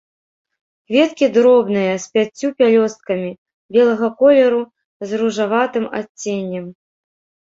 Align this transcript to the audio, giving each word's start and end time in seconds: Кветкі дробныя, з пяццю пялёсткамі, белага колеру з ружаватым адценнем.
Кветкі 0.91 1.25
дробныя, 1.35 1.89
з 2.05 2.15
пяццю 2.15 2.49
пялёсткамі, 2.61 3.29
белага 3.77 4.09
колеру 4.21 4.61
з 5.11 5.19
ружаватым 5.23 5.85
адценнем. 6.01 6.65